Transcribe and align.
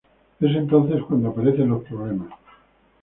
Es 0.39 0.55
entonces 0.55 1.03
cuando 1.07 1.29
aparecen 1.29 1.69
los 1.69 1.83
problemas. 1.83 2.29